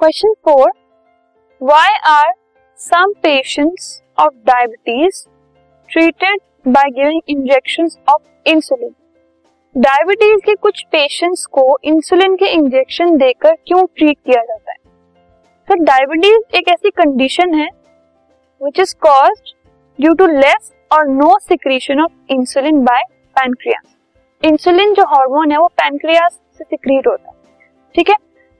[0.00, 0.70] Question four
[1.62, 2.32] why are
[2.80, 3.86] some patients
[4.18, 5.22] of diabetes
[5.88, 8.94] treated by giving injection of insulin
[9.74, 14.76] diabetes के कुछ patients को insulin के injection देकर क्यों ट्रीट किया जाता है?
[15.68, 17.68] सर डायबिटीज़ एक ऐसी कंडीशन है
[18.60, 19.54] which is cause
[20.00, 23.02] due to less और no secretion of insulin by
[23.36, 23.96] pancreas
[24.42, 27.36] insulin जो हार्मोन है, वो पैनक्रियास से सिक्रीट होता है।
[27.94, 28.16] ठीक है?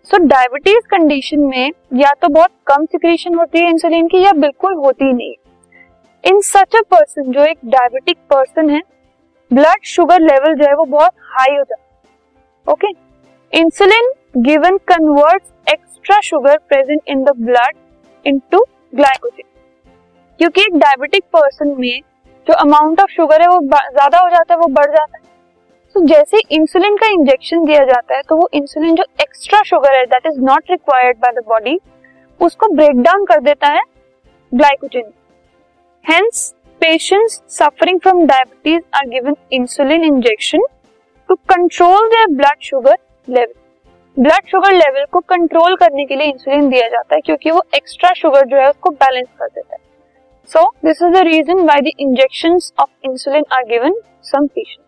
[0.06, 4.74] सो डायबिटीज़ कंडीशन में या तो बहुत कम सिक्रीशन होती है इंसुलिन की या बिल्कुल
[4.76, 5.34] होती नहीं।
[6.24, 8.80] इन सच अ पर्सन जो एक डायबिटिक पर्सन है
[9.50, 12.88] ब्लड शुगर लेवल जो है वो बहुत हाई हो जाता है। Okay
[13.52, 17.76] insulin given convert extra sugar present in the blood
[18.26, 19.48] into glycogen
[20.40, 22.00] क्योंकि एक डायबिटिक पर्सन में
[22.46, 25.17] जो अमाउंट ऑफ़ शुगर है वो ज़्यादा हो जाता है, वो बढ़ जाता है।
[25.98, 30.04] तो जैसे इंसुलिन का इंजेक्शन दिया जाता है तो वो इंसुलिन जो एक्स्ट्रा शुगर है
[30.06, 31.78] that is not required by the body
[32.40, 33.82] उसको ब्रेक डाउन कर देता है
[34.52, 35.10] glycogen
[36.04, 40.60] hence Patients suffering from diabetes are given insulin injection
[41.28, 42.96] to control their blood sugar
[43.28, 43.56] level.
[44.16, 48.12] Blood sugar level को control करने के लिए insulin दिया जाता है, क्योंकि वो एक्स्ट्रा
[48.12, 49.80] शुगर जो है उसको बैलेंस कर देता है.
[50.50, 54.87] So this is the reason why the injections of insulin are given some patients